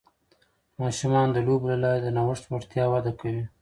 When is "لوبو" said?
1.47-1.65